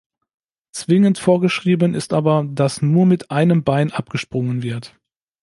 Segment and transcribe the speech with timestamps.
[0.71, 4.97] Zwingend vorgeschrieben ist aber, dass nur mit einem Bein abgesprungen wird.